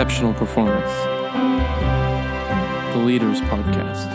exceptional 0.00 0.32
performance. 0.32 0.90
The 2.94 3.02
Leaders 3.04 3.42
Podcast. 3.42 4.08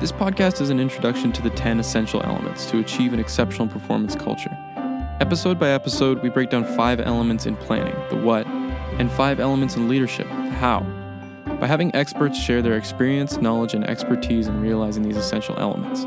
This 0.00 0.10
podcast 0.10 0.60
is 0.60 0.68
an 0.68 0.80
introduction 0.80 1.30
to 1.30 1.42
the 1.42 1.50
10 1.50 1.78
essential 1.78 2.20
elements 2.24 2.68
to 2.72 2.80
achieve 2.80 3.12
an 3.12 3.20
exceptional 3.20 3.68
performance 3.68 4.16
culture. 4.16 4.50
Episode 5.20 5.60
by 5.60 5.68
episode, 5.68 6.24
we 6.24 6.28
break 6.28 6.50
down 6.50 6.64
five 6.64 6.98
elements 6.98 7.46
in 7.46 7.54
planning, 7.54 7.94
the 8.10 8.16
what, 8.16 8.48
and 8.98 9.12
five 9.12 9.38
elements 9.38 9.76
in 9.76 9.88
leadership, 9.88 10.26
the 10.26 10.50
how. 10.50 10.80
By 11.60 11.68
having 11.68 11.94
experts 11.94 12.36
share 12.36 12.62
their 12.62 12.76
experience, 12.76 13.36
knowledge, 13.36 13.74
and 13.74 13.84
expertise 13.84 14.48
in 14.48 14.60
realizing 14.60 15.04
these 15.04 15.16
essential 15.16 15.56
elements. 15.60 16.00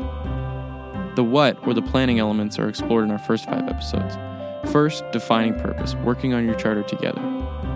The 1.16 1.24
what, 1.24 1.56
or 1.66 1.72
the 1.72 1.80
planning 1.80 2.18
elements, 2.18 2.58
are 2.58 2.68
explored 2.68 3.04
in 3.04 3.12
our 3.12 3.18
first 3.18 3.46
five 3.46 3.66
episodes. 3.66 4.18
First, 4.66 5.04
defining 5.12 5.58
purpose, 5.58 5.94
working 5.94 6.34
on 6.34 6.44
your 6.44 6.54
charter 6.56 6.82
together. 6.82 7.22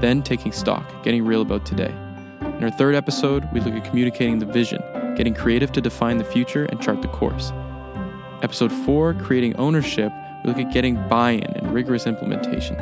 Then, 0.00 0.22
taking 0.22 0.52
stock, 0.52 1.02
getting 1.04 1.24
real 1.24 1.40
about 1.40 1.64
today. 1.64 1.94
In 2.40 2.64
our 2.64 2.70
third 2.70 2.94
episode, 2.94 3.48
we 3.52 3.60
look 3.60 3.72
at 3.72 3.84
communicating 3.84 4.40
the 4.40 4.46
vision, 4.46 4.82
getting 5.16 5.32
creative 5.32 5.72
to 5.72 5.80
define 5.80 6.18
the 6.18 6.24
future 6.24 6.64
and 6.66 6.82
chart 6.82 7.00
the 7.00 7.08
course. 7.08 7.52
Episode 8.42 8.72
4, 8.72 9.14
creating 9.14 9.56
ownership, 9.56 10.12
we 10.44 10.50
look 10.50 10.58
at 10.58 10.72
getting 10.72 10.96
buy 11.08 11.30
in 11.30 11.56
and 11.56 11.72
rigorous 11.72 12.06
implementation. 12.06 12.76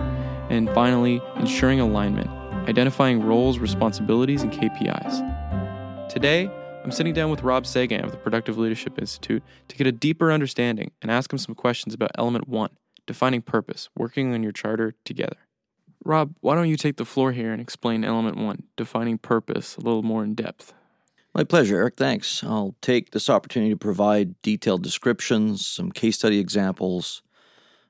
And 0.49 0.69
finally, 0.71 1.21
ensuring 1.37 1.79
alignment, 1.79 2.29
identifying 2.69 3.23
roles, 3.23 3.59
responsibilities, 3.59 4.43
and 4.43 4.51
KPIs. 4.51 6.09
Today, 6.09 6.51
I'm 6.83 6.91
sitting 6.91 7.13
down 7.13 7.31
with 7.31 7.43
Rob 7.43 7.67
Sagan 7.67 8.03
of 8.03 8.11
the 8.11 8.17
Productive 8.17 8.57
Leadership 8.57 8.99
Institute 8.99 9.43
to 9.69 9.77
get 9.77 9.87
a 9.87 9.93
deeper 9.93 10.33
understanding 10.33 10.91
and 11.03 11.11
ask 11.11 11.31
him 11.31 11.39
some 11.39 11.55
questions 11.55 11.95
about 11.95 12.11
element 12.17 12.49
one 12.49 12.71
defining 13.11 13.43
purpose, 13.43 13.89
working 13.97 14.33
on 14.33 14.41
your 14.41 14.53
charter 14.53 14.95
together. 15.05 15.37
Rob, 16.05 16.37
why 16.43 16.55
don't 16.55 16.69
you 16.69 16.77
take 16.77 16.97
the 16.97 17.05
floor 17.05 17.33
here 17.33 17.51
and 17.53 17.61
explain 17.61 18.05
element 18.05 18.37
one, 18.37 18.63
defining 18.77 19.19
purpose, 19.19 19.77
a 19.77 19.81
little 19.81 20.05
more 20.05 20.23
in 20.23 20.37
depth? 20.37 20.73
My 21.35 21.43
pleasure, 21.43 21.75
Eric. 21.75 21.97
Thanks. 21.97 22.45
I'll 22.45 22.77
take 22.81 23.11
this 23.11 23.29
opportunity 23.29 23.73
to 23.73 23.77
provide 23.77 24.41
detailed 24.43 24.85
descriptions, 24.85 25.67
some 25.67 25.91
case 25.91 26.19
study 26.19 26.39
examples, 26.39 27.23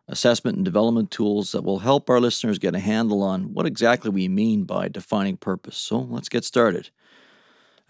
assessment 0.08 0.56
and 0.56 0.64
development 0.64 1.10
tools 1.10 1.52
that 1.52 1.64
will 1.64 1.80
help 1.80 2.08
our 2.08 2.18
listeners 2.18 2.58
get 2.58 2.74
a 2.74 2.80
handle 2.80 3.22
on 3.22 3.52
what 3.52 3.66
exactly 3.66 4.10
we 4.10 4.26
mean 4.26 4.64
by 4.64 4.88
defining 4.88 5.36
purpose. 5.36 5.76
So 5.76 5.98
let's 5.98 6.30
get 6.30 6.46
started. 6.46 6.88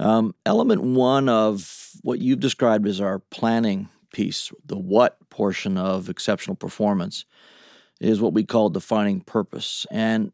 Um, 0.00 0.34
element 0.44 0.82
one 0.82 1.28
of 1.28 1.92
what 2.02 2.18
you've 2.18 2.40
described 2.40 2.88
as 2.88 3.00
our 3.00 3.20
planning 3.20 3.88
piece, 4.12 4.52
the 4.64 4.78
what 4.78 5.16
portion 5.30 5.76
of 5.76 6.08
exceptional 6.08 6.56
performance, 6.56 7.24
is 8.00 8.20
what 8.20 8.32
we 8.32 8.44
call 8.44 8.70
defining 8.70 9.20
purpose. 9.20 9.86
And 9.90 10.32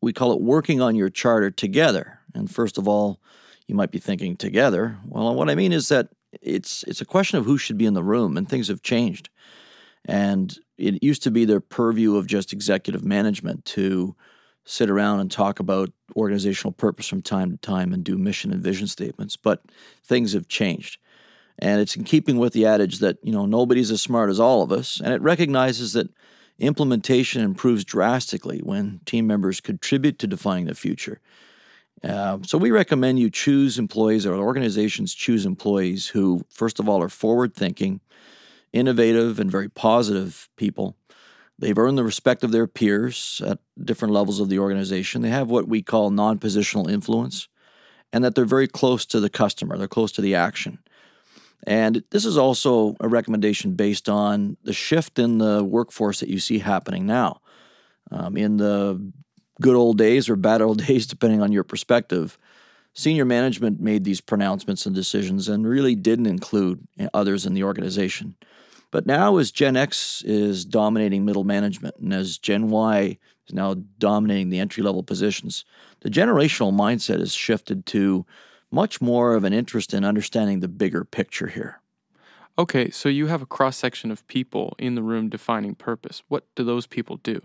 we 0.00 0.12
call 0.12 0.32
it 0.32 0.40
working 0.40 0.80
on 0.80 0.94
your 0.94 1.10
charter 1.10 1.50
together. 1.50 2.20
And 2.34 2.50
first 2.50 2.78
of 2.78 2.86
all, 2.86 3.20
you 3.66 3.74
might 3.74 3.90
be 3.90 3.98
thinking 3.98 4.36
together. 4.36 4.98
Well, 5.04 5.34
what 5.34 5.50
I 5.50 5.54
mean 5.54 5.72
is 5.72 5.88
that 5.88 6.08
it's 6.40 6.82
it's 6.84 7.00
a 7.00 7.06
question 7.06 7.38
of 7.38 7.44
who 7.44 7.58
should 7.58 7.78
be 7.78 7.86
in 7.86 7.94
the 7.94 8.02
room, 8.02 8.36
and 8.36 8.48
things 8.48 8.68
have 8.68 8.82
changed. 8.82 9.30
And 10.04 10.56
it 10.76 11.02
used 11.02 11.22
to 11.24 11.30
be 11.30 11.44
the 11.44 11.60
purview 11.60 12.16
of 12.16 12.26
just 12.26 12.52
executive 12.52 13.04
management 13.04 13.64
to 13.66 14.14
sit 14.64 14.90
around 14.90 15.20
and 15.20 15.30
talk 15.30 15.60
about 15.60 15.90
organizational 16.16 16.72
purpose 16.72 17.08
from 17.08 17.22
time 17.22 17.50
to 17.50 17.56
time 17.56 17.92
and 17.92 18.04
do 18.04 18.16
mission 18.16 18.52
and 18.52 18.62
vision 18.62 18.86
statements. 18.86 19.36
But 19.36 19.62
things 20.04 20.32
have 20.34 20.48
changed. 20.48 20.98
And 21.58 21.80
it's 21.80 21.96
in 21.96 22.04
keeping 22.04 22.38
with 22.38 22.52
the 22.52 22.66
adage 22.66 22.98
that, 23.00 23.18
you 23.22 23.32
know, 23.32 23.46
nobody's 23.46 23.90
as 23.90 24.00
smart 24.00 24.30
as 24.30 24.38
all 24.38 24.62
of 24.62 24.70
us. 24.70 25.00
And 25.00 25.12
it 25.12 25.20
recognizes 25.20 25.92
that 25.94 26.08
implementation 26.58 27.42
improves 27.42 27.84
drastically 27.84 28.60
when 28.60 29.00
team 29.04 29.26
members 29.26 29.60
contribute 29.60 30.18
to 30.20 30.26
defining 30.26 30.66
the 30.66 30.74
future. 30.74 31.20
Uh, 32.02 32.38
so 32.42 32.58
we 32.58 32.70
recommend 32.70 33.18
you 33.18 33.28
choose 33.28 33.78
employees 33.78 34.24
or 34.24 34.34
organizations 34.34 35.14
choose 35.14 35.44
employees 35.44 36.08
who, 36.08 36.44
first 36.48 36.78
of 36.78 36.88
all, 36.88 37.02
are 37.02 37.08
forward 37.08 37.54
thinking, 37.54 38.00
innovative, 38.72 39.40
and 39.40 39.50
very 39.50 39.68
positive 39.68 40.48
people 40.56 40.96
They've 41.58 41.76
earned 41.76 41.98
the 41.98 42.04
respect 42.04 42.44
of 42.44 42.52
their 42.52 42.68
peers 42.68 43.42
at 43.44 43.58
different 43.82 44.14
levels 44.14 44.38
of 44.38 44.48
the 44.48 44.60
organization. 44.60 45.22
They 45.22 45.30
have 45.30 45.50
what 45.50 45.66
we 45.66 45.82
call 45.82 46.10
non 46.10 46.38
positional 46.38 46.88
influence, 46.88 47.48
and 48.12 48.24
that 48.24 48.34
they're 48.34 48.44
very 48.44 48.68
close 48.68 49.04
to 49.06 49.20
the 49.20 49.30
customer, 49.30 49.76
they're 49.76 49.88
close 49.88 50.12
to 50.12 50.22
the 50.22 50.34
action. 50.34 50.78
And 51.66 52.02
this 52.10 52.24
is 52.24 52.38
also 52.38 52.96
a 53.00 53.08
recommendation 53.08 53.74
based 53.74 54.08
on 54.08 54.56
the 54.62 54.72
shift 54.72 55.18
in 55.18 55.38
the 55.38 55.64
workforce 55.64 56.20
that 56.20 56.28
you 56.28 56.38
see 56.38 56.58
happening 56.58 57.06
now. 57.06 57.40
Um, 58.10 58.36
in 58.36 58.56
the 58.56 59.12
good 59.60 59.74
old 59.74 59.98
days 59.98 60.28
or 60.28 60.36
bad 60.36 60.62
old 60.62 60.84
days, 60.86 61.06
depending 61.06 61.42
on 61.42 61.52
your 61.52 61.64
perspective, 61.64 62.38
senior 62.94 63.24
management 63.24 63.80
made 63.80 64.04
these 64.04 64.20
pronouncements 64.20 64.86
and 64.86 64.94
decisions 64.94 65.48
and 65.48 65.66
really 65.66 65.94
didn't 65.94 66.26
include 66.26 66.86
others 67.12 67.44
in 67.44 67.54
the 67.54 67.64
organization. 67.64 68.34
But 68.90 69.06
now, 69.06 69.36
as 69.36 69.50
Gen 69.50 69.76
X 69.76 70.22
is 70.22 70.64
dominating 70.64 71.24
middle 71.24 71.44
management 71.44 71.96
and 71.96 72.14
as 72.14 72.38
Gen 72.38 72.70
Y 72.70 73.18
is 73.46 73.54
now 73.54 73.74
dominating 73.98 74.48
the 74.48 74.58
entry 74.58 74.82
level 74.82 75.02
positions, 75.02 75.64
the 76.00 76.08
generational 76.08 76.72
mindset 76.72 77.18
has 77.18 77.34
shifted 77.34 77.84
to 77.86 78.24
much 78.70 79.00
more 79.00 79.34
of 79.34 79.44
an 79.44 79.52
interest 79.52 79.94
in 79.94 80.04
understanding 80.04 80.60
the 80.60 80.68
bigger 80.68 81.04
picture 81.04 81.48
here. 81.48 81.80
Okay, 82.58 82.90
so 82.90 83.08
you 83.08 83.26
have 83.28 83.42
a 83.42 83.46
cross 83.46 83.76
section 83.76 84.10
of 84.10 84.26
people 84.26 84.74
in 84.78 84.94
the 84.94 85.02
room 85.02 85.28
defining 85.28 85.74
purpose. 85.74 86.22
What 86.28 86.44
do 86.56 86.64
those 86.64 86.86
people 86.86 87.18
do? 87.18 87.42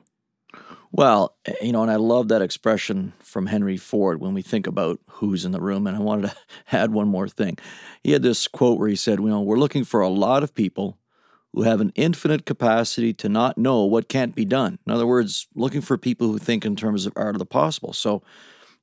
Well, 0.92 1.36
you 1.62 1.72
know, 1.72 1.82
and 1.82 1.92
I 1.92 1.96
love 1.96 2.28
that 2.28 2.42
expression 2.42 3.14
from 3.20 3.48
Henry 3.48 3.78
Ford 3.78 4.20
when 4.20 4.34
we 4.34 4.42
think 4.42 4.68
about 4.68 5.00
who's 5.08 5.46
in 5.46 5.52
the 5.52 5.62
room. 5.62 5.88
And 5.88 5.98
I 5.98 6.00
wanted 6.00 6.30
to 6.30 6.36
add 6.72 6.94
one 6.94 7.08
more 7.08 7.28
thing. 7.28 7.58
He 8.04 8.12
had 8.12 8.22
this 8.22 8.48
quote 8.48 8.80
where 8.80 8.90
he 8.90 8.96
said, 8.96 9.20
You 9.20 9.28
know, 9.28 9.42
we're 9.42 9.58
looking 9.58 9.84
for 9.84 10.02
a 10.02 10.10
lot 10.10 10.44
of 10.44 10.54
people 10.54 10.98
who 11.54 11.64
have 11.64 11.82
an 11.82 11.92
infinite 11.96 12.46
capacity 12.46 13.14
to 13.14 13.30
not 13.30 13.58
know 13.58 13.84
what 13.84 14.10
can't 14.10 14.36
be 14.36 14.46
done. 14.46 14.80
In 14.86 14.92
other 14.92 15.06
words, 15.06 15.48
looking 15.56 15.82
for 15.82 15.98
people 15.98 16.28
who 16.28 16.40
think 16.40 16.66
in 16.66 16.76
terms 16.76 17.06
of 17.06 17.14
art 17.16 17.36
of 17.36 17.40
the 17.40 17.46
possible. 17.46 17.94
So 17.94 18.24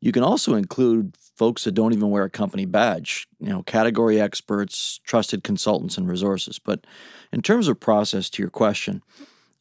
you 0.01 0.13
can 0.13 0.23
also 0.23 0.55
include 0.55 1.17
folks 1.37 1.65
that 1.65 1.73
don't 1.73 1.93
even 1.93 2.11
wear 2.11 2.25
a 2.25 2.31
company 2.31 2.65
badge, 2.65 3.27
you 3.39 3.49
know, 3.49 3.63
category 3.63 4.21
experts, 4.21 5.01
trusted 5.05 5.45
consultants, 5.45 5.97
and 5.97 6.09
resources. 6.09 6.59
But 6.59 6.87
in 7.33 7.43
terms 7.43 7.69
of 7.69 7.79
process, 7.79 8.31
to 8.31 8.43
your 8.43 8.51
question, 8.51 9.03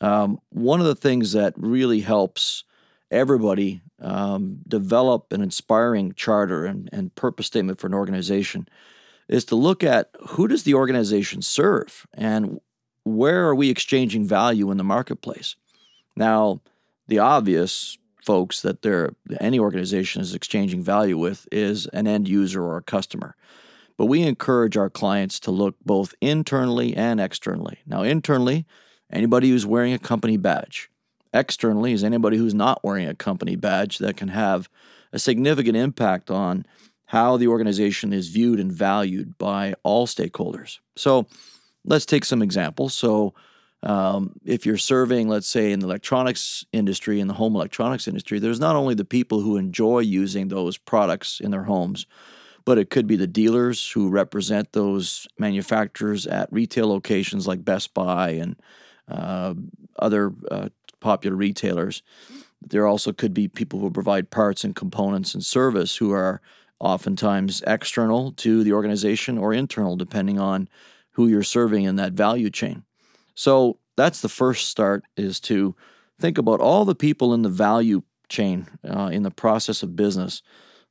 um, 0.01 0.39
one 0.49 0.79
of 0.79 0.85
the 0.85 0.95
things 0.95 1.33
that 1.33 1.53
really 1.57 2.01
helps 2.01 2.63
everybody 3.11 3.81
um, 4.01 4.59
develop 4.67 5.33
an 5.33 5.41
inspiring 5.41 6.13
charter 6.13 6.65
and, 6.65 6.89
and 6.91 7.13
purpose 7.15 7.47
statement 7.47 7.79
for 7.79 7.87
an 7.87 7.93
organization 7.93 8.67
is 9.27 9.45
to 9.45 9.55
look 9.55 9.83
at 9.83 10.09
who 10.29 10.47
does 10.47 10.63
the 10.63 10.73
organization 10.73 11.41
serve 11.41 12.07
and 12.13 12.59
where 13.03 13.47
are 13.47 13.55
we 13.55 13.69
exchanging 13.69 14.25
value 14.25 14.71
in 14.71 14.77
the 14.77 14.83
marketplace? 14.83 15.55
Now, 16.15 16.61
the 17.07 17.19
obvious 17.19 17.97
folks 18.23 18.61
that 18.61 18.81
there 18.81 19.11
any 19.39 19.59
organization 19.59 20.21
is 20.21 20.33
exchanging 20.33 20.83
value 20.83 21.17
with 21.17 21.47
is 21.51 21.87
an 21.87 22.07
end 22.07 22.27
user 22.27 22.63
or 22.63 22.77
a 22.77 22.83
customer. 22.83 23.35
But 23.97 24.05
we 24.05 24.23
encourage 24.23 24.77
our 24.77 24.89
clients 24.89 25.39
to 25.41 25.51
look 25.51 25.75
both 25.85 26.13
internally 26.21 26.95
and 26.95 27.19
externally. 27.19 27.79
Now, 27.85 28.03
internally, 28.03 28.65
anybody 29.11 29.49
who's 29.49 29.65
wearing 29.65 29.93
a 29.93 29.99
company 29.99 30.37
badge. 30.37 30.89
Externally 31.33 31.91
is 31.93 32.03
anybody 32.03 32.37
who's 32.37 32.53
not 32.53 32.83
wearing 32.83 33.07
a 33.07 33.13
company 33.13 33.55
badge 33.55 33.97
that 33.97 34.17
can 34.17 34.29
have 34.29 34.69
a 35.11 35.19
significant 35.19 35.75
impact 35.75 36.31
on 36.31 36.65
how 37.05 37.37
the 37.37 37.47
organization 37.47 38.13
is 38.13 38.29
viewed 38.29 38.59
and 38.59 38.71
valued 38.71 39.37
by 39.37 39.73
all 39.83 40.07
stakeholders. 40.07 40.79
So, 40.95 41.27
let's 41.83 42.05
take 42.05 42.23
some 42.23 42.41
examples. 42.41 42.93
So, 42.93 43.33
um, 43.83 44.33
if 44.43 44.65
you're 44.65 44.77
serving, 44.77 45.29
let's 45.29 45.47
say, 45.47 45.71
in 45.71 45.79
the 45.79 45.87
electronics 45.87 46.65
industry, 46.73 47.19
in 47.19 47.27
the 47.27 47.33
home 47.35 47.55
electronics 47.55 48.07
industry, 48.07 48.39
there's 48.39 48.59
not 48.59 48.75
only 48.75 48.93
the 48.93 49.05
people 49.05 49.41
who 49.41 49.57
enjoy 49.57 49.99
using 49.99 50.49
those 50.49 50.77
products 50.77 51.39
in 51.39 51.51
their 51.51 51.63
homes, 51.63 52.05
but 52.65 52.77
it 52.77 52.89
could 52.89 53.07
be 53.07 53.15
the 53.15 53.27
dealers 53.27 53.89
who 53.91 54.09
represent 54.09 54.73
those 54.73 55.27
manufacturers 55.37 56.27
at 56.27 56.51
retail 56.51 56.87
locations 56.87 57.47
like 57.47 57.63
Best 57.63 57.93
Buy 57.93 58.31
and 58.31 58.55
uh, 59.07 59.53
other 59.97 60.33
uh, 60.51 60.69
popular 60.99 61.35
retailers. 61.35 62.03
There 62.61 62.85
also 62.85 63.13
could 63.13 63.33
be 63.33 63.47
people 63.47 63.79
who 63.79 63.89
provide 63.89 64.29
parts 64.29 64.65
and 64.65 64.75
components 64.75 65.33
and 65.33 65.43
service 65.43 65.95
who 65.95 66.11
are 66.11 66.41
oftentimes 66.79 67.63
external 67.65 68.33
to 68.33 68.63
the 68.63 68.73
organization 68.73 69.37
or 69.37 69.53
internal, 69.53 69.95
depending 69.95 70.37
on 70.37 70.67
who 71.11 71.27
you're 71.27 71.43
serving 71.43 71.85
in 71.85 71.95
that 71.95 72.13
value 72.13 72.49
chain. 72.49 72.83
So 73.39 73.77
that's 73.95 74.19
the 74.19 74.27
first 74.27 74.67
start 74.67 75.05
is 75.15 75.39
to 75.41 75.73
think 76.19 76.37
about 76.37 76.59
all 76.59 76.83
the 76.83 76.93
people 76.93 77.33
in 77.33 77.41
the 77.41 77.47
value 77.47 78.01
chain 78.27 78.67
uh, 78.85 79.11
in 79.13 79.23
the 79.23 79.31
process 79.31 79.81
of 79.81 79.95
business 79.95 80.41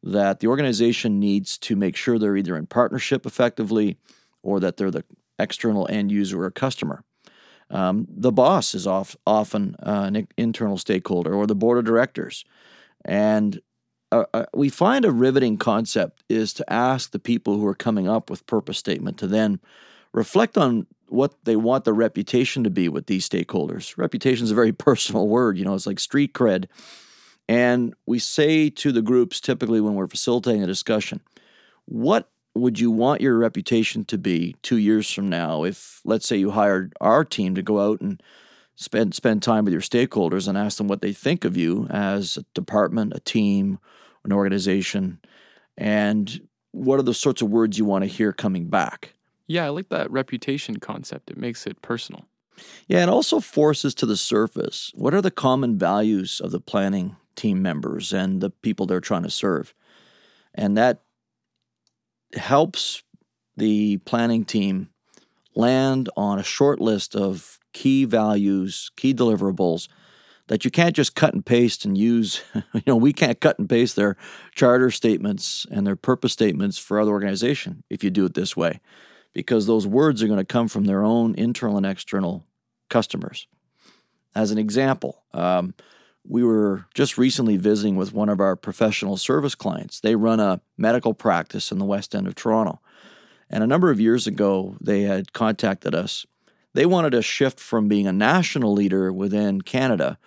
that 0.03 0.41
the 0.41 0.47
organization 0.47 1.21
needs 1.21 1.59
to 1.59 1.77
make 1.77 1.95
sure 1.95 2.19
they're 2.19 2.39
either 2.39 2.57
in 2.57 2.65
partnership 2.65 3.27
effectively 3.27 3.99
or 4.43 4.61
that 4.61 4.79
they're 4.79 4.91
the 4.91 5.05
external 5.39 5.87
end 5.91 6.11
user 6.11 6.43
or 6.43 6.51
customer. 6.51 7.05
Um, 7.69 8.07
the 8.09 8.33
boss 8.33 8.75
is 8.75 8.87
off, 8.87 9.15
often 9.27 9.77
uh, 9.83 10.05
an 10.11 10.27
internal 10.39 10.79
stakeholder 10.79 11.35
or 11.35 11.47
the 11.47 11.55
board 11.55 11.77
of 11.77 11.85
directors. 11.85 12.47
And 13.05 13.61
uh, 14.11 14.25
uh, 14.33 14.47
we 14.55 14.71
find 14.71 15.05
a 15.05 15.13
riveting 15.13 15.59
concept 15.59 16.25
is 16.31 16.55
to 16.55 16.73
ask 16.73 17.11
the 17.11 17.19
people 17.19 17.59
who 17.59 17.67
are 17.67 17.75
coming 17.75 18.09
up 18.09 18.31
with 18.31 18.47
purpose 18.47 18.79
statement 18.79 19.19
to 19.19 19.27
then 19.27 19.61
reflect 20.15 20.57
on 20.57 20.87
what 21.09 21.35
they 21.45 21.57
want 21.57 21.85
their 21.85 21.95
reputation 21.95 22.65
to 22.65 22.71
be 22.71 22.89
with 22.89 23.07
these 23.07 23.29
stakeholders. 23.29 23.97
Reputation 23.97 24.45
is 24.45 24.51
a 24.51 24.55
very 24.57 24.73
personal 24.89 25.29
word, 25.29 25.59
you 25.59 25.65
know, 25.65 25.75
it's 25.75 25.87
like 25.87 26.01
street 26.01 26.35
cred. 26.35 26.67
And 27.49 27.95
we 28.07 28.19
say 28.19 28.69
to 28.71 28.93
the 28.93 29.03
groups 29.03 29.41
typically 29.41 29.81
when 29.81 29.95
we're 29.95 30.07
facilitating 30.07 30.63
a 30.63 30.67
discussion, 30.67 31.21
what 31.87 32.31
would 32.55 32.79
you 32.79 32.91
want 32.91 33.21
your 33.21 33.39
reputation 33.39 34.05
to 34.07 34.19
be 34.19 34.57
two 34.63 34.77
years 34.77 35.11
from 35.11 35.29
now 35.29 35.65
if, 35.65 36.01
let's 36.05 36.27
say, 36.27 36.37
you 36.37 36.51
hired 36.51 36.93
our 37.01 37.25
team 37.25 37.55
to 37.55 37.63
go 37.63 37.81
out 37.81 38.01
and 38.01 38.23
spend 38.77 39.15
spend 39.15 39.43
time 39.43 39.65
with 39.65 39.73
your 39.73 39.83
stakeholders 39.83 40.47
and 40.47 40.59
ask 40.59 40.79
them 40.79 40.89
what 40.89 41.01
they 41.01 41.13
think 41.13 41.45
of 41.45 41.57
you 41.57 41.87
as 41.91 42.37
a 42.37 42.45
department, 42.55 43.13
a 43.15 43.21
team, 43.21 43.79
an 44.25 44.33
organization, 44.33 45.21
and 45.77 46.47
what 46.73 46.99
are 46.99 47.05
the 47.05 47.15
sorts 47.15 47.43
of 47.43 47.51
words 47.51 47.79
you 47.79 47.85
want 47.85 48.03
to 48.03 48.09
hear 48.09 48.33
coming 48.33 48.69
back? 48.69 49.15
Yeah, 49.49 49.67
I 49.67 49.71
like 49.71 49.89
that 49.89 50.11
reputation 50.11 50.77
concept. 50.77 51.31
It 51.31 51.37
makes 51.37 51.67
it 51.67 51.83
personal. 51.83 52.27
Yeah, 52.87 53.03
it 53.03 53.09
also 53.09 53.41
forces 53.41 53.95
to 53.97 54.07
the 54.07 54.17
surface 54.17 54.93
what 54.95 55.15
are 55.15 55.23
the 55.23 55.31
common 55.31 55.79
values 55.79 56.41
of 56.41 56.51
the 56.51 56.61
planning 56.61 57.17
team 57.35 57.63
members 57.63 58.13
and 58.13 58.41
the 58.41 58.51
people 58.51 58.87
they're 58.87 59.01
trying 59.01 59.23
to 59.23 59.31
serve. 59.31 59.75
And 60.55 60.77
that 60.77 61.01
helps 62.35 63.03
the 63.57 63.99
planning 63.99 64.45
team 64.45 64.91
land 65.55 66.09
on 66.17 66.39
a 66.39 66.45
short 66.45 66.81
list 66.81 67.17
of 67.17 67.59
key 67.73 68.05
values, 68.05 68.91
key 68.97 69.15
deliverables 69.15 69.89
that 70.49 70.65
you 70.65 70.71
can't 70.71 70.97
just 70.97 71.15
cut 71.15 71.35
and 71.35 71.45
paste 71.45 71.85
and 71.85 71.97
use. 71.97 72.43
you 72.55 72.83
know, 72.87 72.97
we 72.97 73.13
can't 73.13 73.41
cut 73.41 73.59
and 73.59 73.69
paste 73.69 73.97
their 73.97 74.17
charter 74.55 74.91
statements 74.91 75.67
and 75.71 75.87
their 75.87 75.97
purpose 75.97 76.33
statements 76.33 76.79
for 76.79 77.01
other 77.01 77.11
organization 77.11 77.85
if 77.89 78.03
you 78.03 78.11
do 78.11 78.25
it 78.25 78.35
this 78.35 78.57
way, 78.57 78.81
because 79.39 79.69
those 79.69 79.87
words 79.87 80.21
are 80.21 80.27
going 80.27 80.37
to 80.37 80.45
come 80.45 80.67
from 80.67 80.87
their 80.87 81.05
own 81.05 81.33
internal 81.37 81.77
and 81.77 81.87
external 81.87 82.45
customers. 82.91 83.47
As 84.35 84.51
an 84.51 84.59
example, 84.59 85.23
um, 85.33 85.75
we 86.27 86.43
were 86.43 86.87
just 86.93 87.17
recently 87.17 87.57
visiting 87.57 87.95
with 87.95 88.13
one 88.13 88.29
of 88.29 88.41
our 88.41 88.57
professional 88.57 89.17
service 89.17 89.55
clients. 89.55 90.01
They 90.01 90.17
run 90.17 90.41
a 90.41 90.61
medical 90.77 91.15
practice 91.15 91.71
in 91.71 91.79
the 91.79 91.85
west 91.85 92.17
end 92.17 92.27
of 92.27 92.35
Toronto. 92.35 92.81
And 93.49 93.63
a 93.63 93.69
number 93.69 93.93
of 93.93 94.01
years 94.01 94.27
ago, 94.27 94.77
they 94.81 95.03
had 95.03 95.33
contacted 95.33 95.95
us. 95.95 96.27
They 96.75 96.85
wanted 96.85 97.11
to 97.11 97.23
shift 97.23 97.61
from 97.61 97.87
being 97.87 98.09
a 98.09 98.13
national 98.13 98.73
leader 98.73 99.13
within 99.13 99.61
Canada 99.61 100.19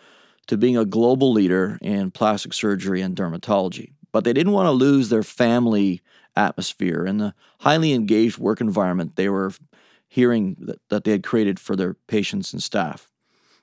to 0.47 0.55
being 0.55 0.77
a 0.77 0.85
global 0.85 1.33
leader 1.33 1.77
in 1.81 2.11
plastic 2.11 2.53
surgery 2.53 3.01
and 3.01 3.13
dermatology. 3.13 3.91
But 4.11 4.23
they 4.23 4.33
didn't 4.33 4.53
want 4.53 4.67
to 4.67 4.71
lose 4.71 5.09
their 5.09 5.23
family 5.23 6.01
atmosphere 6.35 7.05
and 7.05 7.19
the 7.19 7.33
highly 7.59 7.93
engaged 7.93 8.37
work 8.37 8.61
environment 8.61 9.15
they 9.15 9.29
were 9.29 9.51
hearing 10.07 10.55
that, 10.59 10.79
that 10.89 11.03
they 11.03 11.11
had 11.11 11.23
created 11.23 11.59
for 11.59 11.75
their 11.75 11.93
patients 11.93 12.53
and 12.53 12.63
staff. 12.63 13.09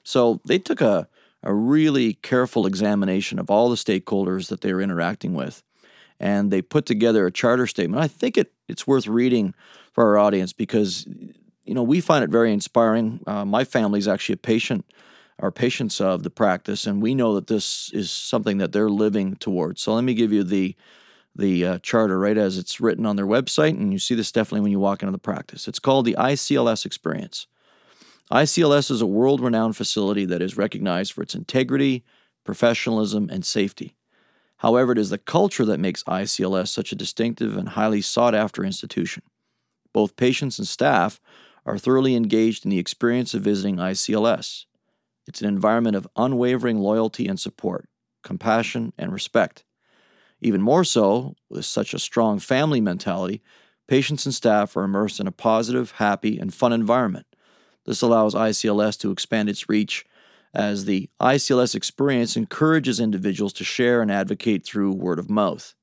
So 0.02 0.40
they 0.44 0.58
took 0.58 0.80
a 0.80 1.08
a 1.42 1.54
really 1.54 2.14
careful 2.14 2.66
examination 2.66 3.38
of 3.38 3.50
all 3.50 3.68
the 3.68 3.76
stakeholders 3.76 4.48
that 4.48 4.60
they 4.60 4.72
were 4.72 4.82
interacting 4.82 5.34
with. 5.34 5.62
And 6.20 6.50
they 6.50 6.62
put 6.62 6.84
together 6.84 7.26
a 7.26 7.32
charter 7.32 7.66
statement. 7.66 8.02
I 8.02 8.08
think 8.08 8.36
it, 8.36 8.52
it's 8.66 8.86
worth 8.86 9.06
reading 9.06 9.54
for 9.92 10.04
our 10.04 10.18
audience 10.18 10.52
because, 10.52 11.06
you 11.64 11.74
know, 11.74 11.82
we 11.82 12.00
find 12.00 12.24
it 12.24 12.30
very 12.30 12.52
inspiring. 12.52 13.20
Uh, 13.26 13.44
my 13.44 13.64
family 13.64 14.00
is 14.00 14.08
actually 14.08 14.34
a 14.34 14.38
patient, 14.38 14.84
our 15.38 15.52
patients 15.52 16.00
of 16.00 16.22
the 16.22 16.30
practice, 16.30 16.86
and 16.86 17.00
we 17.00 17.14
know 17.14 17.34
that 17.34 17.46
this 17.46 17.90
is 17.92 18.10
something 18.10 18.58
that 18.58 18.72
they're 18.72 18.90
living 18.90 19.36
towards. 19.36 19.82
So 19.82 19.94
let 19.94 20.04
me 20.04 20.14
give 20.14 20.32
you 20.32 20.44
the 20.44 20.74
the 21.36 21.64
uh, 21.64 21.78
charter 21.78 22.18
right 22.18 22.36
as 22.36 22.58
it's 22.58 22.80
written 22.80 23.06
on 23.06 23.14
their 23.14 23.26
website, 23.26 23.78
and 23.78 23.92
you 23.92 23.98
see 24.00 24.16
this 24.16 24.32
definitely 24.32 24.62
when 24.62 24.72
you 24.72 24.80
walk 24.80 25.02
into 25.02 25.12
the 25.12 25.18
practice. 25.18 25.68
It's 25.68 25.78
called 25.78 26.04
the 26.04 26.16
ICLS 26.18 26.84
Experience. 26.84 27.46
ICLS 28.32 28.90
is 28.90 29.00
a 29.00 29.06
world 29.06 29.40
renowned 29.40 29.76
facility 29.76 30.24
that 30.24 30.42
is 30.42 30.56
recognized 30.56 31.12
for 31.12 31.22
its 31.22 31.36
integrity, 31.36 32.04
professionalism, 32.44 33.30
and 33.30 33.44
safety. 33.46 33.94
However, 34.58 34.92
it 34.92 34.98
is 34.98 35.10
the 35.10 35.18
culture 35.18 35.64
that 35.64 35.78
makes 35.78 36.02
ICLS 36.04 36.68
such 36.68 36.90
a 36.90 36.96
distinctive 36.96 37.56
and 37.56 37.70
highly 37.70 38.00
sought 38.00 38.34
after 38.34 38.64
institution. 38.64 39.22
Both 39.92 40.16
patients 40.16 40.58
and 40.58 40.66
staff 40.66 41.20
are 41.64 41.78
thoroughly 41.78 42.16
engaged 42.16 42.64
in 42.64 42.70
the 42.70 42.78
experience 42.78 43.32
of 43.34 43.42
visiting 43.42 43.76
ICLS. 43.76 44.64
It's 45.28 45.40
an 45.40 45.46
environment 45.46 45.94
of 45.94 46.08
unwavering 46.16 46.78
loyalty 46.78 47.28
and 47.28 47.38
support, 47.38 47.88
compassion, 48.24 48.92
and 48.98 49.12
respect. 49.12 49.64
Even 50.40 50.60
more 50.60 50.82
so, 50.82 51.36
with 51.48 51.64
such 51.64 51.94
a 51.94 51.98
strong 52.00 52.40
family 52.40 52.80
mentality, 52.80 53.42
patients 53.86 54.26
and 54.26 54.34
staff 54.34 54.76
are 54.76 54.84
immersed 54.84 55.20
in 55.20 55.28
a 55.28 55.32
positive, 55.32 55.92
happy, 55.92 56.38
and 56.38 56.52
fun 56.52 56.72
environment 56.72 57.26
this 57.88 58.02
allows 58.02 58.34
ICLS 58.34 58.98
to 59.00 59.10
expand 59.10 59.48
its 59.48 59.66
reach 59.70 60.04
as 60.52 60.84
the 60.84 61.08
ICLS 61.22 61.74
experience 61.74 62.36
encourages 62.36 63.00
individuals 63.00 63.54
to 63.54 63.64
share 63.64 64.02
and 64.02 64.12
advocate 64.12 64.62
through 64.62 64.92
word 64.92 65.18
of 65.18 65.30
mouth. 65.30 65.74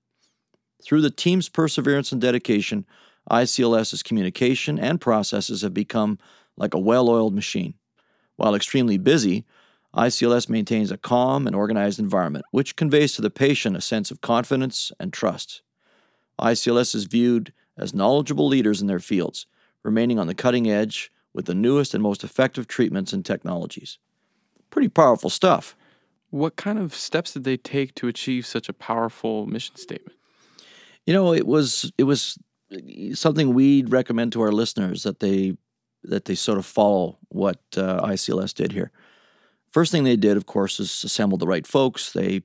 Through 0.84 1.02
the 1.02 1.10
team's 1.10 1.50
perseverance 1.50 2.12
and 2.12 2.22
dedication, 2.22 2.86
ICLS's 3.32 4.04
communication 4.04 4.78
and 4.78 5.02
processes 5.02 5.64
have 5.64 5.74
become 5.74 6.20
like 6.58 6.76
a 6.76 6.80
well 6.80 7.10
oiled 7.10 7.34
machine. 7.34 7.74
While 8.36 8.56
extremely 8.56 8.98
busy, 8.98 9.46
ICLS 9.96 10.50
maintains 10.50 10.92
a 10.92 10.98
calm 10.98 11.48
and 11.48 11.56
organized 11.56 12.00
environment, 12.00 12.46
which 12.52 12.76
conveys 12.76 13.14
to 13.14 13.22
the 13.22 13.30
patient 13.30 13.78
a 13.78 13.82
sense 13.82 14.12
of 14.12 14.22
confidence 14.22 14.92
and 15.00 15.14
trust. 15.14 15.62
ICLS 16.40 16.96
is 16.96 17.06
viewed 17.06 17.54
as 17.78 17.94
knowledgeable 17.94 18.48
leaders 18.48 18.82
in 18.82 18.88
their 18.88 19.00
fields, 19.00 19.48
remaining 19.84 20.20
on 20.20 20.28
the 20.28 20.36
cutting 20.36 20.70
edge 20.70 21.12
with 21.34 21.46
the 21.46 21.56
newest 21.56 21.94
and 21.94 22.04
most 22.04 22.24
effective 22.24 22.68
treatments 22.68 23.14
and 23.14 23.26
technologies. 23.26 24.00
Pretty 24.70 24.90
powerful 24.90 25.30
stuff. 25.30 25.76
What 26.30 26.58
kind 26.58 26.80
of 26.80 26.94
steps 26.94 27.34
did 27.34 27.46
they 27.46 27.58
take 27.58 27.96
to 27.96 28.08
achieve 28.08 28.46
such 28.46 28.68
a 28.68 28.74
powerful 28.74 29.46
mission 29.46 29.78
statement? 29.78 30.18
You 31.06 31.14
know, 31.14 31.34
it 31.34 31.48
was 31.48 31.92
it 31.98 32.04
was 32.04 32.38
something 33.14 33.54
we'd 33.54 33.92
recommend 33.92 34.34
to 34.34 34.42
our 34.42 34.52
listeners 34.52 35.04
that 35.04 35.20
they 35.20 35.56
that 36.10 36.26
they 36.26 36.36
sort 36.36 36.58
of 36.58 36.66
follow 36.66 37.18
what 37.30 37.58
uh, 37.78 38.06
ICLS 38.06 38.54
did 38.54 38.72
here. 38.72 38.92
First 39.72 39.92
thing 39.92 40.04
they 40.04 40.16
did, 40.16 40.38
of 40.38 40.46
course, 40.46 40.80
is 40.80 41.04
assemble 41.04 41.38
the 41.38 41.48
right 41.48 41.68
folks. 41.68 42.14
They 42.14 42.44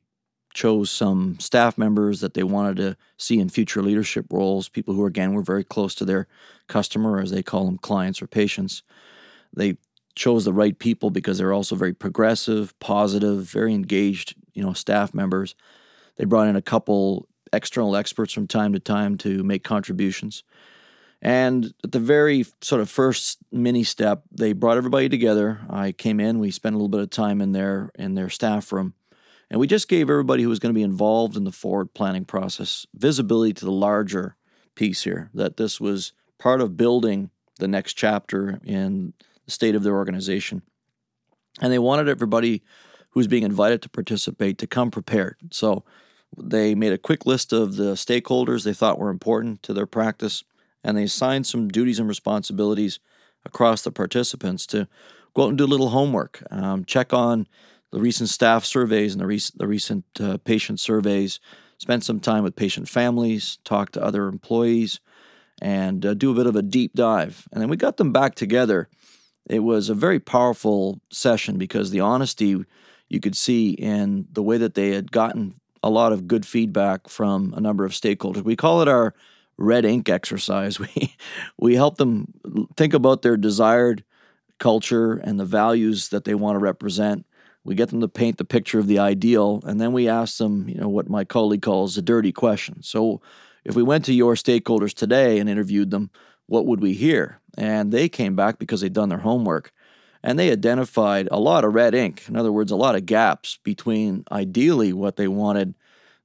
chose 0.53 0.91
some 0.91 1.39
staff 1.39 1.79
members 1.79 2.21
that 2.21 2.35
they 2.35 2.43
wanted 2.43 2.77
to 2.77 2.97
see 3.17 3.39
in 3.39 3.49
future 3.49 3.83
leadership 3.83 4.27
roles, 4.31 4.69
people 4.69 4.95
who, 4.95 5.07
again, 5.07 5.33
were 5.33 5.43
very 5.43 5.63
close 5.63 5.95
to 5.97 6.05
their 6.05 6.27
customer, 6.67 7.21
as 7.21 7.31
they 7.31 7.43
call 7.43 7.67
them, 7.67 7.79
clients 7.79 8.21
or 8.21 8.27
patients. 8.27 8.83
They 9.55 9.77
chose 10.17 10.45
the 10.45 10.53
right 10.53 10.79
people 10.79 11.11
because 11.11 11.39
they're 11.39 11.53
also 11.53 11.77
very 11.77 11.95
progressive, 11.95 12.77
positive, 12.81 13.45
very 13.45 13.75
engaged, 13.75 14.35
you 14.55 14.63
know, 14.63 14.73
staff 14.73 15.15
members. 15.15 15.55
They 16.17 16.25
brought 16.25 16.49
in 16.49 16.57
a 16.57 16.63
couple 16.63 17.29
external 17.53 17.97
experts 17.97 18.33
from 18.33 18.47
time 18.47 18.73
to 18.73 18.81
time 18.81 19.17
to 19.19 19.43
make 19.43 19.65
contributions. 19.65 20.43
And 21.23 21.75
at 21.85 21.93
the 21.93 22.01
very 22.01 22.47
sort 22.63 22.81
of 22.81 22.89
first 22.89 23.39
mini 23.53 23.85
step, 23.85 24.23
they 24.33 24.55
brought 24.55 24.79
everybody 24.79 25.09
together. 25.09 25.61
I 25.69 25.93
came 25.93 26.19
in, 26.19 26.39
we 26.39 26.51
spent 26.51 26.75
a 26.75 26.79
little 26.79 26.89
bit 26.89 27.01
of 27.01 27.11
time 27.11 27.41
in 27.41 27.53
their 27.53 27.91
in 27.95 28.15
their 28.15 28.31
staff 28.31 28.73
room 28.73 28.95
and 29.51 29.59
we 29.59 29.67
just 29.67 29.89
gave 29.89 30.09
everybody 30.09 30.43
who 30.43 30.49
was 30.49 30.61
going 30.61 30.73
to 30.73 30.79
be 30.79 30.85
involved 30.85 31.37
in 31.37 31.45
the 31.45 31.53
forward 31.53 31.93
planning 31.93 32.25
process 32.25 32.87
visibility 32.95 33.53
to 33.55 33.65
the 33.65 33.73
larger 33.73 34.37
piece 34.77 35.03
here 35.03 35.31
that 35.35 35.57
this 35.57 35.81
was 35.81 36.13
part 36.39 36.61
of 36.61 36.77
building 36.77 37.31
the 37.59 37.69
next 37.69 37.95
chapter 37.95 38.61
in 38.65 39.13
the 39.45 39.51
state 39.51 39.75
of 39.75 39.83
their 39.83 39.97
organization. 39.97 40.63
And 41.61 41.73
they 41.73 41.79
wanted 41.81 42.09
everybody 42.09 42.63
who 43.11 43.21
was 43.21 43.27
being 43.27 43.43
invited 43.43 43.83
to 43.83 43.89
participate 43.89 44.57
to 44.59 44.69
come 44.69 44.91
prepared. 44.91 45.37
So 45.51 45.85
they 46.39 46.77
made 46.77 46.93
a 46.93 46.99
quick 46.99 47.27
list 47.27 47.53
of 47.53 47.75
the 47.75 47.95
stakeholders 47.95 48.63
they 48.63 48.73
thought 48.73 49.01
were 49.01 49.11
important 49.11 49.65
to 49.65 49.75
their 49.75 49.87
practice, 49.87 50.45
and 50.83 50.97
they 50.97 51.05
assigned 51.05 51.47
some 51.47 51.69
duties 51.69 51.99
and 51.99 52.09
responsibilities 52.09 53.01
across 53.45 53.83
the 53.83 53.93
participants 53.93 54.67
to 54.67 54.89
go 55.35 55.45
out 55.45 55.49
and 55.51 55.59
do 55.59 55.65
a 55.65 55.67
little 55.67 55.91
homework, 55.91 56.43
um, 56.51 56.85
check 56.85 57.13
on 57.13 57.47
the 57.93 58.01
recent 58.01 58.29
staff 58.29 58.65
surveys 58.65 59.13
and 59.13 59.21
the, 59.21 59.27
rec- 59.27 59.57
the 59.57 59.67
recent 59.67 60.05
uh, 60.21 60.39
patient 60.45 60.79
surveys, 60.79 61.41
spend 61.79 62.05
some 62.05 62.21
time 62.21 62.45
with 62.45 62.57
patient 62.57 62.89
families, 62.89 63.59
talk 63.65 63.91
to 63.93 64.03
other 64.03 64.29
employees, 64.29 65.01
and 65.61 66.05
uh, 66.07 66.15
do 66.15 66.31
a 66.31 66.35
bit 66.35 66.47
of 66.47 66.57
a 66.57 66.63
deep 66.63 66.95
dive. 66.95 67.47
And 67.53 67.61
then 67.61 67.69
we 67.69 67.77
got 67.77 67.97
them 67.97 68.13
back 68.13 68.35
together. 68.35 68.89
It 69.49 69.61
was 69.61 69.89
a 69.89 69.95
very 69.95 70.21
powerful 70.21 71.01
session 71.11 71.59
because 71.59 71.91
the 71.91 72.01
honesty 72.01 72.57
you 73.09 73.21
could 73.21 73.37
see 73.37 73.71
in 73.71 74.27
the 74.33 74.43
way 74.43 74.57
that 74.59 74.75
they 74.75 74.91
had 74.91 75.11
gotten 75.11 75.61
a 75.83 75.91
lot 75.91 76.13
of 76.13 76.29
good 76.29 76.47
feedback 76.47 77.09
from 77.09 77.53
a 77.57 77.61
number 77.61 77.85
of 77.85 77.93
stakeholders. 77.93 78.45
We 78.45 78.57
call 78.57 78.83
it 78.83 78.89
our 78.89 79.15
red 79.61 79.85
ink 79.85 80.09
exercise. 80.09 80.79
We 80.97 81.15
we 81.59 81.75
help 81.77 81.99
them 81.99 82.33
think 82.77 82.95
about 82.95 83.23
their 83.23 83.37
desired 83.37 84.03
culture 84.59 85.15
and 85.15 85.39
the 85.39 85.45
values 85.45 86.09
that 86.09 86.25
they 86.25 86.35
want 86.35 86.57
to 86.57 86.61
represent. 86.61 87.27
We 87.63 87.75
get 87.75 87.91
them 87.91 88.01
to 88.01 88.09
paint 88.09 88.39
the 88.39 88.45
picture 88.45 88.79
of 88.79 88.87
the 88.87 88.99
ideal, 88.99 89.61
and 89.65 89.81
then 89.81 89.93
we 89.93 90.09
ask 90.09 90.39
them, 90.39 90.69
you 90.69 90.77
know, 90.77 90.89
what 90.89 91.11
my 91.11 91.25
colleague 91.25 91.63
calls 91.63 91.99
a 91.99 92.03
dirty 92.03 92.33
question. 92.33 92.83
So, 92.83 93.21
if 93.65 93.77
we 93.77 93.83
went 93.83 94.07
to 94.07 94.15
your 94.15 94.35
stakeholders 94.35 94.95
today 94.95 95.39
and 95.39 95.49
interviewed 95.49 95.91
them, 95.91 96.11
what 96.47 96.65
would 96.67 96.81
we 96.81 96.95
hear? 96.95 97.41
And 97.59 97.93
they 97.93 98.09
came 98.09 98.35
back 98.35 98.59
because 98.59 98.81
they'd 98.81 98.93
done 98.95 99.11
their 99.11 99.19
homework 99.19 99.73
and 100.23 100.39
they 100.39 100.51
identified 100.51 101.29
a 101.31 101.39
lot 101.39 101.65
of 101.65 101.75
red 101.75 101.95
ink. 101.95 102.25
In 102.29 102.37
other 102.37 102.53
words, 102.53 102.71
a 102.71 102.77
lot 102.77 102.95
of 102.95 103.07
gaps 103.07 103.59
between 103.63 104.25
ideally 104.33 104.93
what 104.93 105.17
they 105.17 105.29
wanted 105.29 105.75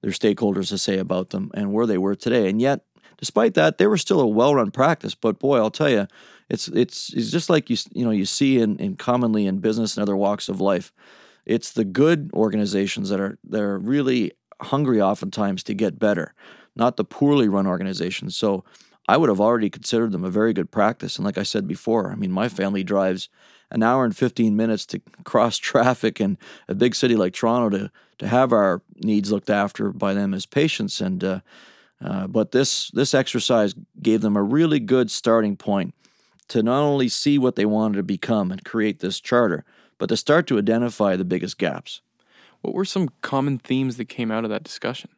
their 0.02 0.12
stakeholders 0.12 0.70
to 0.70 0.78
say 0.78 0.98
about 0.98 1.30
them 1.32 1.52
and 1.54 1.74
where 1.74 1.86
they 1.86 1.98
were 1.98 2.16
today. 2.16 2.50
And 2.50 2.62
yet, 2.62 2.82
despite 3.18 3.54
that, 3.56 3.78
they 3.78 3.88
were 3.88 3.98
still 3.98 4.20
a 4.20 4.28
well-run 4.28 4.72
practice. 4.72 5.16
But 5.16 5.40
boy, 5.40 5.58
I'll 5.58 5.72
tell 5.72 5.90
you, 5.90 6.08
it's 6.50 6.68
it's 6.70 7.14
it's 7.14 7.32
just 7.32 7.50
like 7.50 7.70
you 7.70 7.78
you 7.94 8.06
know 8.06 8.12
you 8.12 8.26
see 8.26 8.60
in, 8.60 8.78
in 8.78 8.96
commonly 8.96 9.48
in 9.48 9.60
business 9.60 9.98
and 9.98 10.02
other 10.02 10.16
walks 10.16 10.50
of 10.50 10.62
life. 10.62 10.94
It's 11.46 11.72
the 11.72 11.86
good 11.86 12.32
organizations 12.34 13.10
that 13.10 13.20
are 13.20 13.38
that 13.46 13.62
are 13.62 13.80
really 13.80 14.34
hungry 14.62 15.02
oftentimes 15.02 15.64
to 15.64 15.74
get 15.74 16.00
better, 16.00 16.34
not 16.76 16.98
the 16.98 17.04
poorly 17.04 17.48
run 17.48 17.68
organizations. 17.68 18.36
So 18.36 18.64
I 19.08 19.18
would 19.18 19.30
have 19.30 19.42
already 19.42 19.70
considered 19.70 20.12
them 20.12 20.24
a 20.24 20.30
very 20.30 20.54
good 20.54 20.72
practice. 20.72 21.18
And 21.18 21.26
like 21.26 21.38
I 21.38 21.44
said 21.44 21.68
before, 21.68 22.12
I 22.12 22.16
mean, 22.16 22.32
my 22.32 22.50
family 22.50 22.84
drives 22.84 23.30
an 23.72 23.84
hour 23.84 24.06
and 24.06 24.16
15 24.16 24.56
minutes 24.56 24.86
to 24.88 25.02
cross 25.24 25.58
traffic 25.58 26.20
in 26.20 26.38
a 26.68 26.76
big 26.76 26.96
city 26.96 27.16
like 27.16 27.34
Toronto 27.34 27.78
to, 27.78 27.92
to 28.20 28.28
have 28.28 28.52
our 28.52 28.82
needs 29.04 29.32
looked 29.32 29.50
after 29.50 29.92
by 29.92 30.14
them 30.14 30.34
as 30.34 30.46
patients. 30.46 31.02
And, 31.02 31.24
uh, 31.24 31.40
uh, 32.04 32.28
but 32.28 32.52
this, 32.52 32.92
this 32.92 33.14
exercise 33.14 33.74
gave 34.02 34.22
them 34.22 34.36
a 34.36 34.44
really 34.44 34.80
good 34.80 35.10
starting 35.10 35.56
point 35.56 35.94
to 36.50 36.62
not 36.62 36.82
only 36.82 37.10
see 37.10 37.38
what 37.38 37.56
they 37.56 37.66
wanted 37.66 37.98
to 37.98 38.04
become 38.04 38.52
and 38.52 38.64
create 38.64 39.00
this 39.00 39.20
charter, 39.20 39.66
but 39.98 40.08
to 40.08 40.18
start 40.18 40.48
to 40.48 40.58
identify 40.58 41.16
the 41.16 41.26
biggest 41.26 41.58
gaps. 41.58 42.02
What 42.62 42.74
were 42.74 42.86
some 42.86 43.10
common 43.22 43.58
themes 43.60 43.98
that 43.98 44.06
came 44.06 44.32
out 44.32 44.44
of 44.44 44.50
that 44.50 44.64
discussion? 44.64 45.10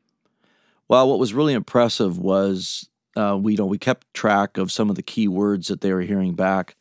Well, 0.88 1.10
what 1.10 1.20
was 1.20 1.34
really 1.34 1.54
impressive 1.54 2.18
was 2.18 2.90
uh, 3.16 3.38
we 3.42 3.54
you 3.54 3.58
know 3.58 3.66
we 3.66 3.78
kept 3.78 4.14
track 4.14 4.58
of 4.58 4.72
some 4.72 4.90
of 4.90 4.96
the 4.96 5.02
key 5.02 5.28
words 5.28 5.68
that 5.68 5.82
they 5.82 5.92
were 5.92 6.02
hearing 6.02 6.34
back 6.34 6.76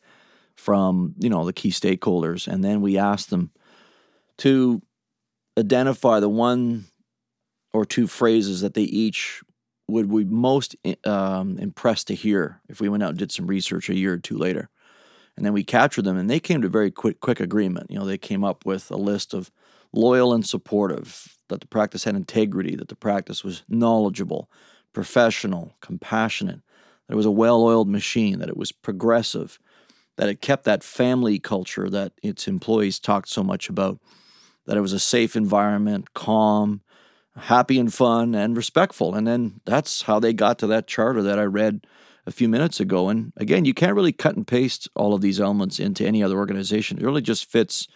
from 0.55 1.15
you 1.17 1.29
know 1.29 1.45
the 1.45 1.53
key 1.53 1.71
stakeholders, 1.71 2.47
and 2.47 2.63
then 2.63 2.81
we 2.81 2.97
asked 2.97 3.29
them 3.29 3.51
to 4.37 4.81
identify 5.57 6.19
the 6.19 6.29
one 6.29 6.85
or 7.73 7.85
two 7.85 8.07
phrases 8.07 8.61
that 8.61 8.75
they 8.75 8.83
each 8.83 9.41
would 9.87 10.09
be 10.09 10.25
most 10.25 10.75
um, 11.05 11.57
impressed 11.59 12.07
to 12.07 12.15
hear 12.15 12.61
if 12.67 12.81
we 12.81 12.89
went 12.89 13.03
out 13.03 13.09
and 13.09 13.17
did 13.17 13.31
some 13.31 13.47
research 13.47 13.89
a 13.89 13.95
year 13.95 14.13
or 14.13 14.17
two 14.17 14.37
later. 14.37 14.69
And 15.35 15.45
then 15.45 15.53
we 15.53 15.63
captured 15.63 16.03
them, 16.03 16.17
and 16.17 16.29
they 16.29 16.39
came 16.39 16.61
to 16.61 16.69
very 16.69 16.89
quick 16.91 17.19
quick 17.19 17.39
agreement. 17.39 17.91
You 17.91 17.99
know, 17.99 18.05
they 18.05 18.17
came 18.17 18.43
up 18.43 18.65
with 18.65 18.89
a 18.91 18.97
list 18.97 19.33
of 19.33 19.51
loyal 19.93 20.33
and 20.33 20.45
supportive, 20.45 21.37
that 21.49 21.61
the 21.61 21.67
practice 21.67 22.03
had 22.03 22.15
integrity, 22.15 22.75
that 22.75 22.89
the 22.89 22.95
practice 22.95 23.43
was 23.43 23.63
knowledgeable, 23.69 24.49
professional, 24.93 25.75
compassionate, 25.81 26.61
that 27.07 27.13
it 27.13 27.17
was 27.17 27.25
a 27.25 27.31
well 27.31 27.63
oiled 27.63 27.87
machine, 27.87 28.39
that 28.39 28.49
it 28.49 28.57
was 28.57 28.71
progressive, 28.71 29.59
that 30.17 30.29
it 30.29 30.41
kept 30.41 30.65
that 30.65 30.83
family 30.83 31.39
culture 31.39 31.89
that 31.89 32.13
its 32.21 32.47
employees 32.47 32.99
talked 32.99 33.29
so 33.29 33.43
much 33.43 33.69
about, 33.69 33.99
that 34.65 34.77
it 34.77 34.81
was 34.81 34.93
a 34.93 34.99
safe 34.99 35.35
environment, 35.35 36.13
calm, 36.13 36.81
happy 37.37 37.79
and 37.79 37.93
fun, 37.93 38.35
and 38.35 38.57
respectful. 38.57 39.15
And 39.15 39.27
then 39.27 39.61
that's 39.65 40.03
how 40.03 40.19
they 40.19 40.33
got 40.33 40.59
to 40.59 40.67
that 40.67 40.87
charter 40.87 41.21
that 41.23 41.39
I 41.39 41.43
read 41.43 41.85
a 42.25 42.31
few 42.31 42.49
minutes 42.49 42.79
ago. 42.79 43.09
And 43.09 43.31
again, 43.37 43.65
you 43.65 43.73
can't 43.73 43.95
really 43.95 44.11
cut 44.11 44.35
and 44.35 44.45
paste 44.45 44.89
all 44.95 45.13
of 45.13 45.21
these 45.21 45.39
elements 45.39 45.79
into 45.79 46.05
any 46.05 46.21
other 46.21 46.37
organization. 46.37 46.97
It 46.97 47.05
really 47.05 47.21
just 47.21 47.49
fits 47.49 47.87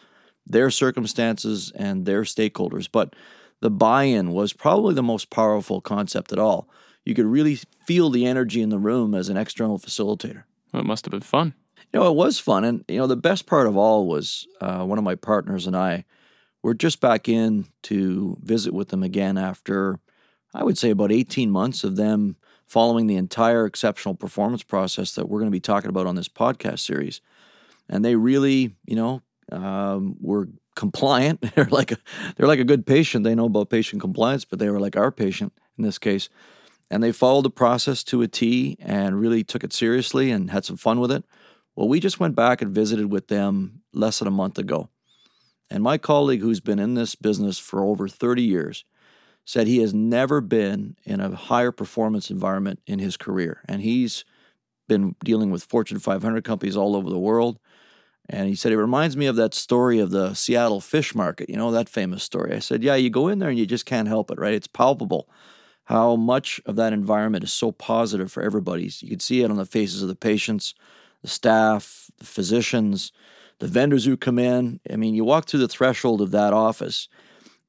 their 0.47 0.71
circumstances 0.71 1.71
and 1.75 2.05
their 2.05 2.23
stakeholders. 2.23 2.87
But 2.91 3.15
the 3.59 3.69
buy 3.69 4.03
in 4.03 4.31
was 4.31 4.53
probably 4.53 4.93
the 4.93 5.03
most 5.03 5.29
powerful 5.29 5.81
concept 5.81 6.31
at 6.31 6.39
all 6.39 6.69
you 7.05 7.15
could 7.15 7.25
really 7.25 7.59
feel 7.85 8.09
the 8.09 8.25
energy 8.25 8.61
in 8.61 8.69
the 8.69 8.79
room 8.79 9.15
as 9.15 9.29
an 9.29 9.37
external 9.37 9.79
facilitator. 9.79 10.43
Well, 10.71 10.81
it 10.81 10.85
must 10.85 11.05
have 11.05 11.11
been 11.11 11.21
fun. 11.21 11.53
You 11.91 11.99
know, 11.99 12.09
it 12.09 12.15
was 12.15 12.39
fun. 12.39 12.63
And, 12.63 12.85
you 12.87 12.97
know, 12.97 13.07
the 13.07 13.15
best 13.15 13.45
part 13.45 13.67
of 13.67 13.75
all 13.75 14.07
was 14.07 14.47
uh, 14.61 14.83
one 14.85 14.97
of 14.97 15.03
my 15.03 15.15
partners 15.15 15.67
and 15.67 15.75
I 15.75 16.05
were 16.63 16.73
just 16.73 16.99
back 16.99 17.27
in 17.27 17.67
to 17.83 18.37
visit 18.41 18.73
with 18.73 18.89
them 18.89 19.03
again 19.03 19.37
after, 19.37 19.99
I 20.53 20.63
would 20.63 20.77
say, 20.77 20.89
about 20.89 21.11
18 21.11 21.49
months 21.49 21.83
of 21.83 21.95
them 21.95 22.35
following 22.65 23.07
the 23.07 23.15
entire 23.15 23.65
exceptional 23.65 24.15
performance 24.15 24.63
process 24.63 25.15
that 25.15 25.27
we're 25.27 25.39
going 25.39 25.51
to 25.51 25.55
be 25.55 25.59
talking 25.59 25.89
about 25.89 26.07
on 26.07 26.15
this 26.15 26.29
podcast 26.29 26.79
series. 26.79 27.21
And 27.89 28.05
they 28.05 28.15
really, 28.15 28.75
you 28.85 28.95
know, 28.95 29.21
um, 29.51 30.15
were 30.21 30.47
compliant. 30.75 31.41
they're 31.55 31.65
like 31.65 31.91
a, 31.91 31.97
they're 32.35 32.47
like 32.47 32.59
a 32.59 32.63
good 32.63 32.85
patient. 32.85 33.23
They 33.23 33.35
know 33.35 33.45
about 33.45 33.69
patient 33.69 34.01
compliance, 34.01 34.45
but 34.45 34.59
they 34.59 34.69
were 34.69 34.79
like 34.79 34.95
our 34.95 35.11
patient 35.11 35.53
in 35.77 35.83
this 35.83 35.97
case 35.97 36.29
and 36.91 37.01
they 37.01 37.13
followed 37.13 37.45
the 37.45 37.49
process 37.49 38.03
to 38.03 38.21
a 38.21 38.27
T 38.27 38.75
and 38.79 39.19
really 39.19 39.45
took 39.45 39.63
it 39.63 39.71
seriously 39.71 40.29
and 40.29 40.51
had 40.51 40.65
some 40.65 40.75
fun 40.75 40.99
with 40.99 41.09
it. 41.09 41.23
Well, 41.73 41.87
we 41.87 42.01
just 42.01 42.19
went 42.19 42.35
back 42.35 42.61
and 42.61 42.75
visited 42.75 43.09
with 43.09 43.29
them 43.29 43.81
less 43.93 44.19
than 44.19 44.27
a 44.27 44.31
month 44.31 44.59
ago. 44.59 44.89
And 45.71 45.81
my 45.81 45.97
colleague, 45.97 46.41
who's 46.41 46.59
been 46.59 46.79
in 46.79 46.95
this 46.95 47.15
business 47.15 47.57
for 47.57 47.83
over 47.83 48.07
30 48.07 48.43
years, 48.43 48.83
said 49.45 49.67
he 49.67 49.79
has 49.79 49.93
never 49.93 50.41
been 50.41 50.97
in 51.05 51.21
a 51.21 51.33
higher 51.33 51.71
performance 51.71 52.29
environment 52.29 52.79
in 52.85 52.99
his 52.99 53.15
career. 53.17 53.61
And 53.67 53.81
he's 53.81 54.25
been 54.87 55.15
dealing 55.23 55.49
with 55.49 55.63
Fortune 55.63 55.99
500 55.99 56.43
companies 56.43 56.75
all 56.75 56.95
over 56.95 57.09
the 57.09 57.17
world. 57.17 57.57
And 58.29 58.49
he 58.49 58.55
said, 58.55 58.73
It 58.73 58.77
reminds 58.77 59.15
me 59.15 59.25
of 59.27 59.37
that 59.37 59.53
story 59.53 59.99
of 59.99 60.11
the 60.11 60.33
Seattle 60.33 60.81
fish 60.81 61.15
market, 61.15 61.49
you 61.49 61.55
know, 61.55 61.71
that 61.71 61.89
famous 61.89 62.21
story. 62.21 62.53
I 62.53 62.59
said, 62.59 62.83
Yeah, 62.83 62.95
you 62.95 63.09
go 63.09 63.29
in 63.29 63.39
there 63.39 63.49
and 63.49 63.57
you 63.57 63.65
just 63.65 63.85
can't 63.85 64.07
help 64.07 64.29
it, 64.29 64.37
right? 64.37 64.53
It's 64.53 64.67
palpable 64.67 65.29
how 65.85 66.15
much 66.15 66.61
of 66.65 66.75
that 66.75 66.93
environment 66.93 67.43
is 67.43 67.51
so 67.51 67.71
positive 67.71 68.31
for 68.31 68.43
everybody. 68.43 68.89
You 68.99 69.09
can 69.09 69.19
see 69.19 69.41
it 69.41 69.49
on 69.49 69.57
the 69.57 69.65
faces 69.65 70.01
of 70.01 70.07
the 70.07 70.15
patients, 70.15 70.75
the 71.21 71.27
staff, 71.27 72.09
the 72.17 72.25
physicians, 72.25 73.11
the 73.61 73.67
vendors 73.67 74.05
who 74.05 74.17
come 74.17 74.39
in. 74.39 74.79
I 74.91 74.95
mean, 74.97 75.13
you 75.13 75.23
walk 75.23 75.45
through 75.45 75.61
the 75.61 75.67
threshold 75.67 76.19
of 76.19 76.31
that 76.31 76.51
office, 76.51 77.07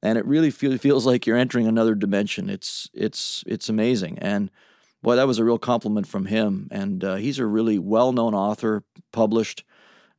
and 0.01 0.17
it 0.17 0.25
really 0.25 0.49
feel, 0.49 0.77
feels 0.77 1.05
like 1.05 1.25
you're 1.25 1.37
entering 1.37 1.67
another 1.67 1.95
dimension. 1.95 2.49
It's 2.49 2.89
it's 2.93 3.43
it's 3.47 3.69
amazing, 3.69 4.19
and 4.19 4.49
boy, 5.03 5.15
that 5.15 5.27
was 5.27 5.37
a 5.37 5.45
real 5.45 5.59
compliment 5.59 6.07
from 6.07 6.25
him. 6.25 6.67
And 6.71 7.03
uh, 7.03 7.15
he's 7.15 7.37
a 7.37 7.45
really 7.45 7.77
well-known 7.77 8.33
author, 8.33 8.83
published, 9.11 9.63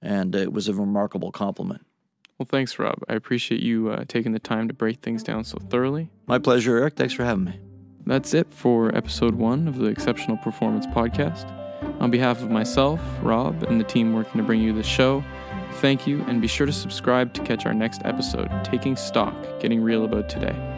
and 0.00 0.34
it 0.34 0.52
was 0.52 0.68
a 0.68 0.74
remarkable 0.74 1.32
compliment. 1.32 1.84
Well, 2.38 2.46
thanks, 2.48 2.78
Rob. 2.78 2.98
I 3.08 3.14
appreciate 3.14 3.62
you 3.62 3.88
uh, 3.88 4.04
taking 4.06 4.32
the 4.32 4.38
time 4.38 4.68
to 4.68 4.74
break 4.74 5.00
things 5.00 5.22
down 5.22 5.44
so 5.44 5.58
thoroughly. 5.70 6.10
My 6.26 6.38
pleasure, 6.38 6.76
Eric. 6.76 6.94
Thanks 6.96 7.14
for 7.14 7.24
having 7.24 7.44
me. 7.44 7.58
That's 8.06 8.34
it 8.34 8.52
for 8.52 8.94
episode 8.94 9.34
one 9.34 9.66
of 9.66 9.78
the 9.78 9.86
Exceptional 9.86 10.36
Performance 10.36 10.86
Podcast. 10.86 11.50
On 12.00 12.10
behalf 12.10 12.42
of 12.42 12.50
myself, 12.50 13.00
Rob, 13.22 13.62
and 13.64 13.80
the 13.80 13.84
team 13.84 14.12
working 14.12 14.38
to 14.38 14.46
bring 14.46 14.60
you 14.60 14.72
this 14.72 14.86
show, 14.86 15.24
thank 15.80 16.06
you, 16.06 16.22
and 16.24 16.40
be 16.40 16.48
sure 16.48 16.66
to 16.66 16.72
subscribe 16.72 17.32
to 17.34 17.42
catch 17.42 17.66
our 17.66 17.74
next 17.74 18.02
episode, 18.04 18.50
Taking 18.64 18.96
Stock 18.96 19.34
Getting 19.60 19.82
Real 19.82 20.04
About 20.04 20.28
Today. 20.28 20.73